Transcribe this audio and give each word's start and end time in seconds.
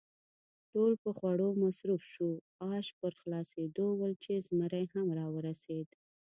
ټول 0.71 0.91
په 1.03 1.09
خوړو 1.17 1.47
مصروف 1.63 2.01
شوو، 2.13 2.35
آش 2.73 2.85
پر 2.99 3.11
خلاصېدو 3.21 3.85
ول 3.99 4.13
چې 4.23 4.43
زمري 4.47 4.83
هم 4.93 5.07
را 5.17 5.27
ورسېد. 5.35 5.87